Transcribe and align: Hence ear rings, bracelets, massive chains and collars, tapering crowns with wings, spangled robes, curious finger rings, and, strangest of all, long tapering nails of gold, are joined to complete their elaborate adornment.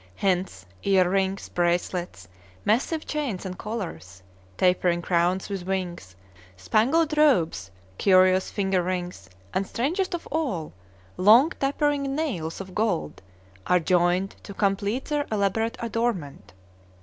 Hence 0.15 0.65
ear 0.81 1.07
rings, 1.07 1.47
bracelets, 1.49 2.27
massive 2.65 3.05
chains 3.05 3.45
and 3.45 3.55
collars, 3.55 4.23
tapering 4.57 5.03
crowns 5.03 5.47
with 5.47 5.67
wings, 5.67 6.15
spangled 6.57 7.15
robes, 7.15 7.69
curious 7.99 8.49
finger 8.49 8.81
rings, 8.81 9.29
and, 9.53 9.67
strangest 9.67 10.15
of 10.15 10.27
all, 10.31 10.73
long 11.17 11.51
tapering 11.51 12.15
nails 12.15 12.59
of 12.59 12.73
gold, 12.73 13.21
are 13.67 13.79
joined 13.79 14.31
to 14.41 14.55
complete 14.55 15.05
their 15.05 15.27
elaborate 15.31 15.77
adornment. 15.79 16.53